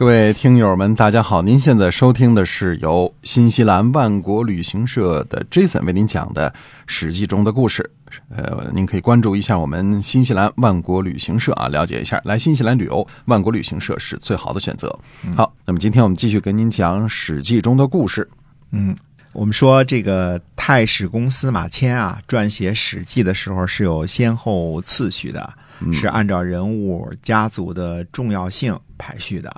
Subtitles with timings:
[0.00, 1.42] 各位听友们，大家好！
[1.42, 6.50] 您现在收听的是由新西兰万国旅行社的 Jason 为您讲的
[6.86, 7.90] 《史记》中的故事。
[8.30, 14.88] 呃，您可以关注一下我们新西兰万国旅行社啊，了解一下来新西兰旅游，万国旅行社是最好的选择。
[15.36, 18.26] 好，那么今天我们继续跟您讲《史记》中的故事。
[18.70, 18.96] 嗯，
[19.34, 25.52] 我们说这个太史公司马迁啊，撰写《史记》的时候是有先后次序的，
[25.92, 29.54] 是按照人物、家族的重要性排序的。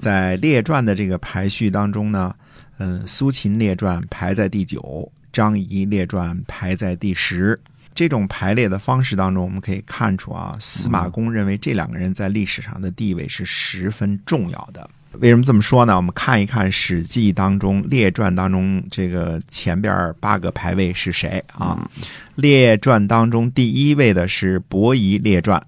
[0.00, 2.34] 在列传的这个排序当中呢，
[2.78, 7.58] 嗯，苏秦列传排在第九，张仪列传排在第十。
[7.92, 14.88] 这种排列的方式当中，我们可以看出啊，司马公认为这两个人在历史上的地位是十分重要的。
[15.14, 15.96] 为什么这么说呢？
[15.96, 21.90] 我们看一看《史记》当中列传当中这个前边八个排位是谁啊？
[22.36, 25.60] 列传当中第一位的是伯夷列传，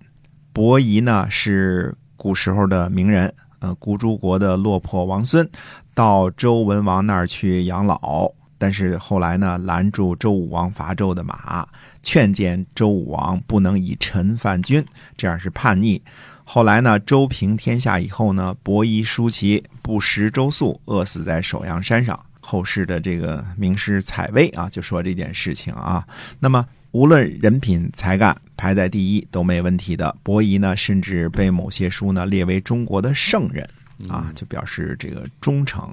[0.52, 3.34] 伯夷呢是古时候的名人。
[3.62, 5.48] 呃，孤诸国的落魄王孙，
[5.94, 11.64] 到周文王那儿去养老，但是后来呢，拦住周武王伐纣的马，
[12.02, 14.84] 劝谏周武王不能以臣犯君，
[15.16, 16.02] 这样是叛逆。
[16.42, 22.18] 后来呢，周平天下以后呢，伯夷叔齐不食周粟，饿死在首阳山上。
[22.40, 26.04] 后世的这个名师采薇啊，就说这件事情啊。
[26.40, 26.66] 那么。
[26.94, 33.68] 无论人品才干排在第一都没问题的，伯夷呢，甚至被某些书呢列为中国的圣人
[34.08, 35.92] 啊，就表示这个忠诚。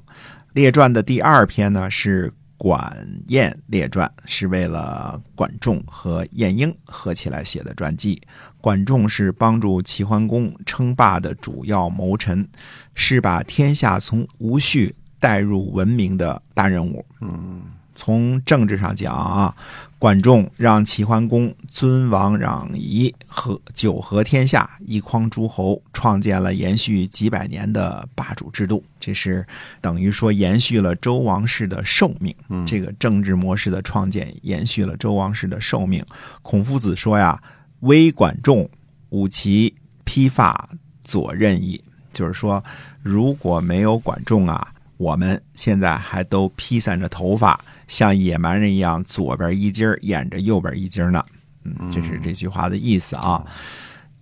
[0.54, 8.22] 列传的第二篇呢是管晏列传，是为了管仲和晏婴合起来写的传记。
[8.60, 12.46] 管仲是帮助齐桓公称霸的主要谋臣，
[12.94, 17.06] 是把天下从无序带入文明的大人物。
[17.22, 17.62] 嗯。
[18.00, 19.54] 从政治上讲啊，
[19.98, 28.82] 管仲让齐桓公尊王攘夷和九合天下，一匡诸侯，创建了延续几百年的霸主制度。
[29.02, 29.46] 这是
[29.82, 32.34] 等于说延续了周王室的寿命。
[32.48, 36.02] 嗯这个政治模式的创建，延续了周王室的寿命。
[36.42, 37.38] 孔夫子说呀
[37.82, 38.70] ：“微管仲，
[39.10, 40.70] 吾其披发
[41.02, 41.84] 左衽矣。”
[42.14, 42.64] 就是说，
[43.04, 44.74] 如果没有管仲啊。
[45.00, 51.24] 我们现在还都披散着头发，像野蛮人一样，左边一襟掩着右边一襟呢。
[51.64, 53.42] 嗯，这是这句话的意思啊。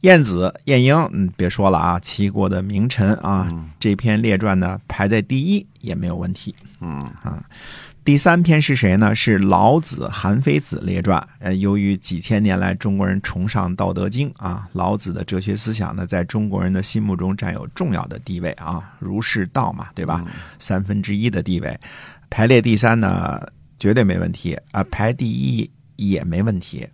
[0.02, 6.56] 晏子晏婴，嗯，别说了啊，齐国的名臣啊，这篇列传呢排在第一也没有问题。
[6.82, 7.44] 嗯啊。
[8.06, 9.14] 第三篇是谁呢？
[9.14, 11.22] 是老子韩非子列传。
[11.40, 20.24] 呃，由于几千年来中国人崇尚《道德经》啊，老子的哲学思想呢，在中国人的心目中占有重要的地位啊，儒释道嘛，对吧？
[20.58, 21.78] 三分之一的地位，
[22.30, 23.46] 排列第三呢，
[23.78, 26.88] 绝对没问题啊，排第一也没问题。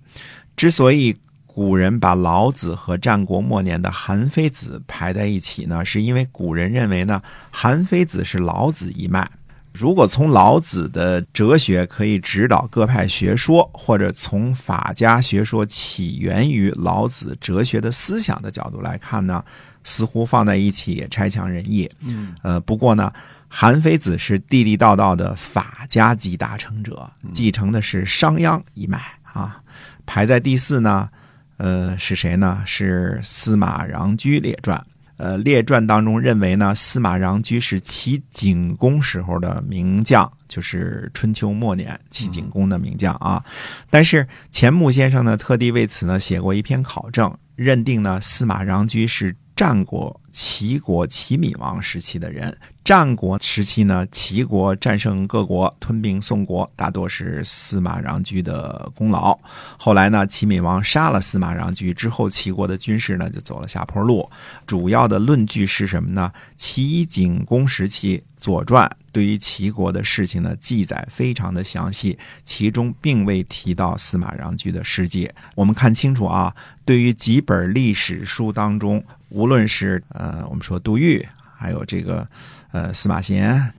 [0.56, 1.16] 之所以
[1.54, 7.22] 古人把老子和战国末年的韩非子排在一起呢，是因为古人认为呢，
[7.52, 9.30] 韩非子是老子一脉。
[9.72, 19.44] 如果从老子的哲学可以指导各派学说，或者从法家学说起源于老子哲学的思想的角度来看呢，
[19.84, 21.88] 似乎放在一起也差强人意。
[22.00, 23.14] 嗯，呃，不过呢，
[23.48, 29.62] 韩非子是地地道道的法家集大成者，继承的是商鞅一脉啊。
[30.06, 31.10] 排在第四呢，
[31.58, 32.64] 呃，是谁呢？
[32.66, 34.84] 是司马穰苴列传。
[35.18, 43.42] 呃，列传当中认为呢，司马穰苴是齐景公时候的名将，就是春秋末年齐景公的名将啊。
[43.90, 52.54] 但是钱穆先生呢，特地为此呢写过一篇考证，认定呢司马穰苴是战国齐国齐闵王时期的人。
[52.84, 59.40] 战国时期呢，齐国战胜各国，吞并宋国，大多是司马穰苴的功劳。
[59.78, 64.30] 后来呢，齐闵王杀了司马穰苴之后，齐国的军事呢就走了下坡路。
[64.68, 66.30] 主要的论据是什么呢？
[66.58, 75.32] 齐景公时期，《左传》对于齐国的事情呢记载非常的详细，其中并未提到司马穰苴的事迹。
[75.56, 76.54] 我们看清楚啊，
[76.84, 81.26] 对于几本历史书当中，无论是呃，我们说杜预，
[81.56, 82.28] 还有这个。
[82.74, 83.72] 呃，司马贤，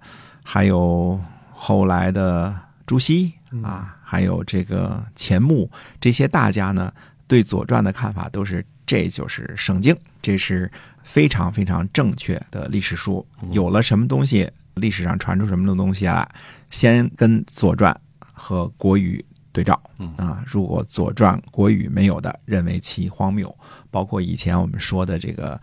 [0.45, 1.21] 还有
[1.51, 2.55] 后来的
[2.87, 5.69] 朱熹啊，还有这个钱穆
[6.01, 6.95] 这些大家呢，
[7.27, 9.93] 对《左传》的看法都是这就是圣经，
[10.23, 10.71] 这是
[11.03, 13.27] 非常非常正确的历史书。
[13.51, 16.31] 有了什么东西，历史上传出什么的东西来，
[16.71, 17.93] 先跟《左传》
[18.33, 19.25] 和《国语》
[19.55, 20.45] 对照嗯啊。
[20.47, 23.57] 如果《左传》国语没有的，认为其荒谬。
[23.91, 25.59] 包括以前我们说的这个，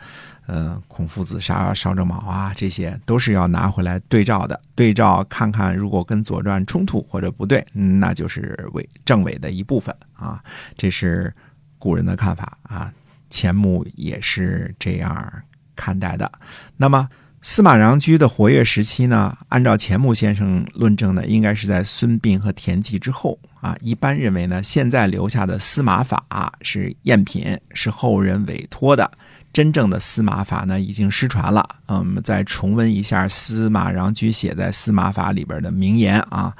[0.45, 10.41] 呃，孔夫子杀邵正卯啊，这些都是要拿回来对照的，对照看看，如果跟《左传》冲突或者不对，嗯那就是伪正伪的一部分啊。
[10.77, 11.33] 这是
[11.77, 12.93] 古人的看法啊，
[13.29, 15.43] 钱穆也是这样
[15.75, 16.31] 看待的。
[16.77, 17.09] 那么
[17.43, 23.75] 司马穰苴的活跃时期呢，按照钱穆先生论证呢，应该是在孙膑和田忌之后啊。
[23.81, 26.23] 一般认为呢，现在留下的司马法
[26.61, 29.09] 是赝品，是后人委托的。
[29.51, 31.67] 真正的司马法呢，已经失传了。
[31.87, 36.55] 嗯，我们再重温一下司马穰苴写在司马法里边的名言啊：“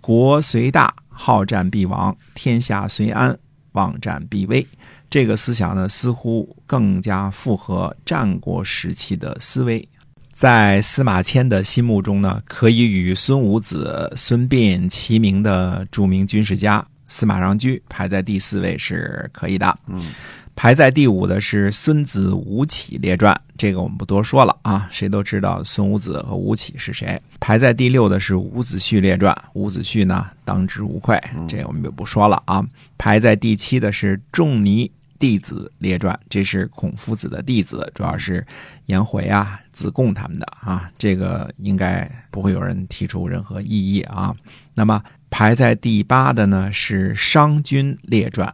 [0.00, 3.36] 国虽大，好战必亡；天下虽安，
[3.72, 4.64] 忘战必危。”
[5.10, 9.86] 这个思想呢，似乎更加符合战国时期的思维。
[10.40, 19.78] 在司马迁的心目中呢，可以与孙武子、孙膑齐名的著名军事家司马穰苴排在第四位是可以的。
[19.86, 20.00] 嗯，
[20.56, 27.20] 排在第五的是《孙子吴起列传》，这个我们不多说了啊，谁都知道孙武子和吴起是谁。
[27.38, 32.66] 排在第六的是《伍子胥列传》，伍子胥呢当之无愧，这我们就不说了啊。
[32.96, 34.90] 排在第七的是《仲尼
[35.20, 38.44] 弟子列传》，这是孔夫子的弟子，主要是
[38.86, 44.34] 颜回啊、子贡他们的啊，这个应该不会有人提出任何异议啊。
[44.74, 45.00] 那么
[45.30, 48.48] 排在第八的呢是《商君列传》。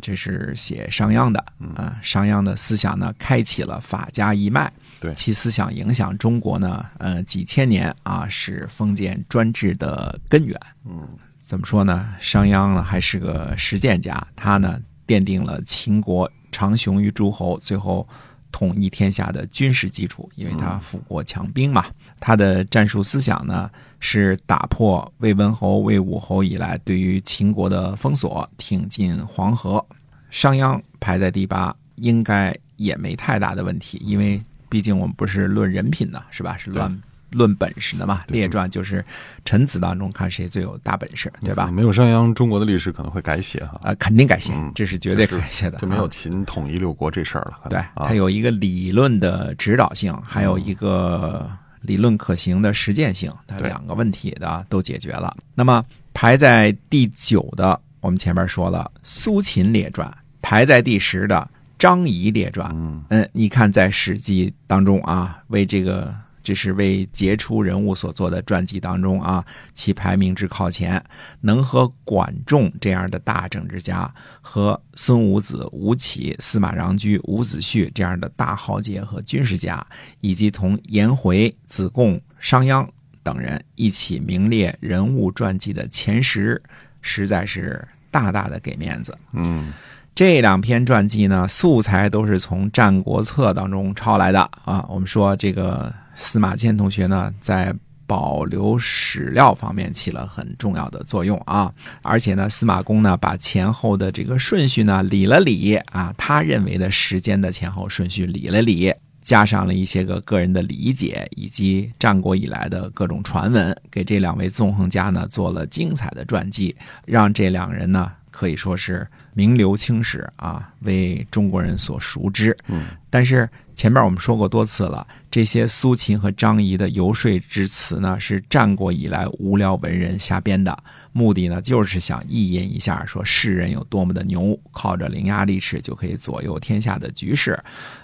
[0.00, 1.38] 这是写商鞅的
[1.76, 10.58] 啊，商鞅的思想呢，开启了法家一脉，对其思想影响中国呢，呃，几千年啊，是封建专制的根源。
[10.86, 11.06] 嗯，
[11.42, 12.14] 怎么说呢？
[12.18, 14.80] 商鞅呢还是个实践家，他呢
[15.12, 18.08] 奠定了秦国长雄于诸侯，最后
[18.50, 21.84] 统一天下的军事基础，因为他富国强兵嘛。
[22.18, 23.70] 他的战术思想呢，
[24.00, 29.84] 是打破魏文侯、魏武侯以来对于秦国的封锁，挺进黄河。
[30.30, 36.56] 商鞅排在第八，应该也没太大的问题，因为毕竟我们不是论人品的，是吧？
[36.56, 37.02] 是论
[37.32, 38.22] 论本事的嘛。
[38.28, 39.04] 列传就是
[39.44, 41.70] 臣子当中看谁最有大本事，对吧？
[41.70, 47.68] 没有商鞅，中国的历史可能会改写哈，啊，肯定改写嗯，这是绝对改写的，就没有啊秦统一六国这事儿了。
[47.68, 51.50] 对，啊它有一个理论的指导性，还有一个
[51.80, 55.36] 理论可行的实践性，它两个问题的都解决了。
[55.54, 55.84] 那么
[56.14, 60.08] 排在第九的，我们前面说了《苏秦列传》，
[60.40, 61.36] 排在第十的
[61.78, 62.68] 《张仪列传》。
[62.74, 71.02] 嗯嗯，你看在《史记》当中啊，为这个这是为杰出人物所做的传记当中啊，其排名之靠前，
[71.40, 79.84] 能和管仲这样的大政治家，和孙武子、吴起、司马穰苴、伍子胥这样的大豪杰和军事家，
[80.20, 82.86] 以及同颜回、子贡、商鞅
[83.22, 86.60] 等人一起名列人物传记的前十，
[87.00, 89.16] 实在是大大的给面子。
[89.32, 89.72] 嗯
[90.14, 94.84] 这两篇传记呢，素材都是从《战国策》当中抄来的啊。
[94.90, 97.74] 我们说这个司马迁同学呢，在
[98.06, 101.72] 保留史料方面起了很重要的作用啊。
[102.02, 108.92] 而且呢，司马公呢把前后的这个顺序呢理了理啊，他认为的时间的前后顺序理了理。
[109.24, 116.74] 加上了一些个个人的理解，以及战国以来的各种传闻，给这两位纵横家呢做了精彩的传记，
[117.06, 122.56] 让这两人呢可以说是名留青史啊，为中国人所熟知。
[122.66, 130.76] 嗯，但是前面我们说过多次了，这些苏秦和张仪的游说之词呢，是战国以来无聊文人瞎编的，
[131.12, 137.58] 目的呢就是想意淫一下，说世人有多么的牛，靠着伶牙俐齿就可以左右天下的局势。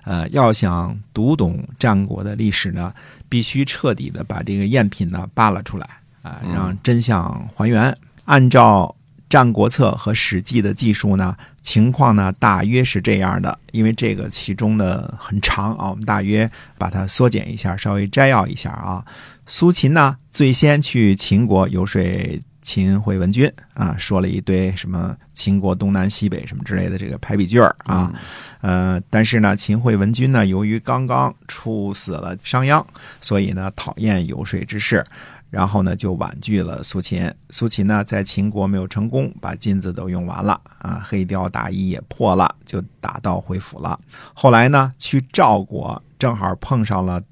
[0.05, 2.95] 呃，要想读懂战国的历史呢，
[3.29, 5.89] 必须彻底的把这个赝品呢扒拉出来
[6.23, 7.97] 啊、嗯让真相还原。
[8.25, 8.95] 按照
[9.29, 13.59] 《战国策》和《史记》的记述呢，情况呢大约是这样的。
[13.73, 19.05] 因为这个其中的很长啊，我们大约把它缩减一下，稍微摘要一下啊。
[19.47, 22.03] 苏秦呢，最先去秦国游说
[22.61, 28.13] 秦惠文君啊，说了一堆什么秦国东南西北什么之类的这个排比句儿啊。
[28.61, 32.85] 呃，但是呢，秦惠文君呢，由于刚刚处死了商鞅，
[33.21, 35.07] 所以呢，讨厌游说之事，
[35.51, 37.33] 然后呢，就婉拒了苏秦。
[37.51, 43.99] 苏秦呢，在秦国没有成功，把金子都用完了啊，黑貂大衣也破了，就打道回府了。
[44.35, 47.23] 后来呢，去赵国，正好碰上了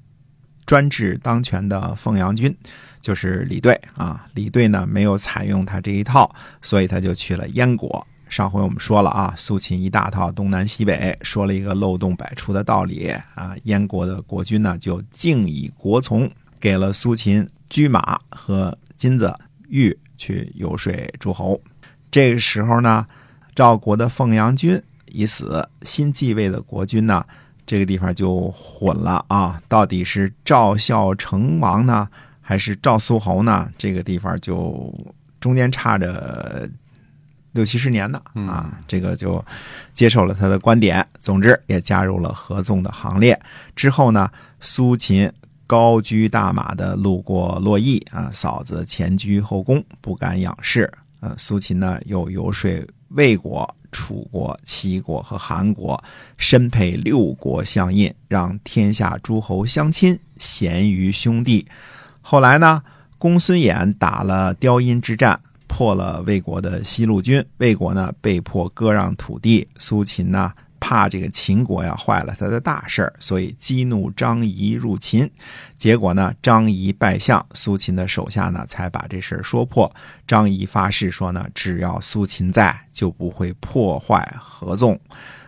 [0.65, 2.55] 专制当权的凤阳君。
[2.99, 6.29] 就是李队啊，李队呢没有采用他这一套，
[6.61, 8.05] 所以他就去了燕国。
[8.27, 13.55] 上回我们说了啊，苏秦一大套东南西北，说了一个漏洞百出的道理啊。
[13.63, 19.33] 燕国的国君呢就敬以国从，给了苏秦车马和金子
[19.67, 21.61] 玉去游说诸侯。
[22.09, 23.05] 这个时候呢，
[23.53, 27.23] 赵国的凤阳君已死，新继位的国君呢，
[27.65, 32.07] 这个地方就混了啊，到底是赵孝成王呢，
[32.41, 33.69] 还是赵苏侯呢？
[33.77, 34.93] 这个地方就
[35.39, 36.67] 中间差着
[37.51, 39.43] 六七十年呢啊，这个就
[39.93, 43.39] 接受了他的观点，总之也加入了合纵的行列。
[43.75, 45.31] 之后呢，苏秦。
[45.67, 50.89] 高居大马的路过洛邑啊，嫂子前居后宫，不敢仰视。
[51.19, 52.71] 呃，苏秦呢又游说
[53.09, 56.01] 魏国、楚国、齐国和韩国，
[56.37, 61.67] 身配六国相印，让天下诸侯相亲，咸于兄弟。
[62.21, 62.81] 后来呢，
[63.17, 70.53] 公孙衍打了雕阴之战，破了魏国的西路军，魏国呢被迫割让土地，苏秦呢。
[70.79, 75.29] 怕这个秦国呀坏了他的大事儿，所以激怒张仪入秦。
[75.77, 79.93] 结果呢，张仪败相，苏秦的手下呢才把这事儿说破。
[80.25, 84.99] 张仪发誓说呢，只要苏秦在，就不会破坏合纵。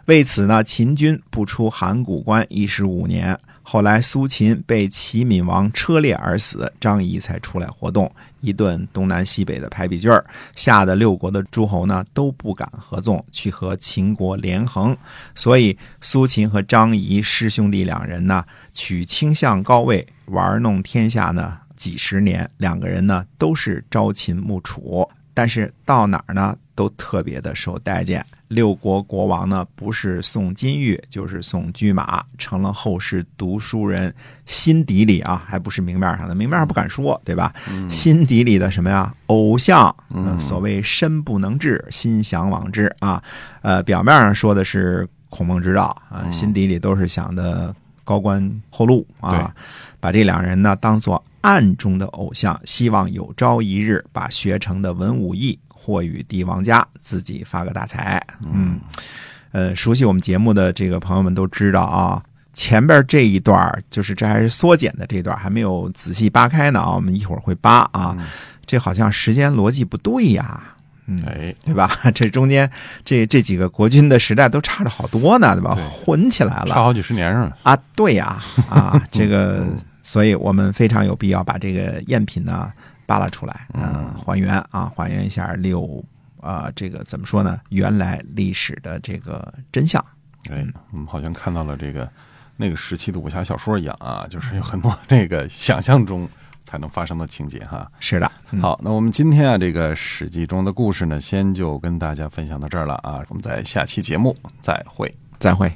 [0.06, 3.40] 为此呢，秦军不出函谷关一十五年。
[3.72, 8.12] 后来苏秦被齐闵王车裂而死，张仪才出来活动，
[8.42, 14.98] 一顿东南西北的排比句儿，吓得六国的诸侯呢都不敢合纵，去和秦国连横。
[15.36, 28.26] 所以苏秦和张仪师兄弟两人呢，取卿相高位，玩弄天下呢几十年，两个人呢都是朝秦暮楚，但是到哪儿呢都特别的受待见。
[28.50, 34.14] 六国国王呢，不是送金玉，就是送驹马，成了后世读书人
[34.48, 37.54] 心底里啊，还不是明面上的，明面上不敢说，对吧？
[37.90, 39.14] 心底里的什么呀？
[39.28, 39.96] 偶像，
[40.40, 43.24] 所谓身不能至，心向往之啊。
[43.62, 49.54] 呃，表面上说的是孔孟之道啊，心底里都是想的高官厚禄啊。
[50.00, 55.60] 把这两人呢当做暗中的偶像，希望有朝一日把学成的文武艺。
[55.82, 58.22] 或与帝王家，自己发个大财。
[58.54, 58.78] 嗯，
[59.52, 62.22] 呃，熟悉我们节目的这个朋友们都知道啊，
[62.54, 66.92] 前边这一段就是这还是缩减的这段，还没有仔细扒开呢啊。
[66.92, 68.18] 我们一会儿会扒啊，
[68.66, 70.62] 这好像时间逻辑不对呀，
[71.08, 71.24] 嗯，
[71.64, 71.90] 对吧？
[72.14, 72.70] 这中间
[73.06, 75.76] 这这几个国君的时代都差着好多呢，对吧？
[75.90, 77.58] 混起来了，差好几十年是吧？
[77.64, 78.38] 啊，对呀，
[78.70, 79.66] 啊， 这个，
[80.02, 82.70] 所以我们非常有必要把这个赝品呢。
[83.10, 86.06] 扒拉出来，嗯，还原啊，还原一下六
[86.40, 87.60] 啊，这个怎么说呢？
[87.70, 90.00] 原来历史的这个真相。
[90.52, 92.08] 哎，我们好像看到了这个
[92.56, 96.30] 那个时期的武侠小说一样啊，就是有很多这个想象中
[96.64, 97.92] 才能发生的情节哈。
[98.00, 105.74] 是的，好，那我们今天啊，这个史记中的故事呢，先就跟大家分享到这儿了啊，我们在下期节目再会，再会。